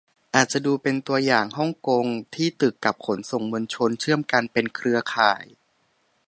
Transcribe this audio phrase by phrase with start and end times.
[0.35, 0.73] อาจจะดู
[1.07, 2.05] ตัวอย่างฮ่องกง
[2.35, 5.43] ที่ตึกกับขนส่งมวลชนเชื่อมกันเป็นเครือข่าย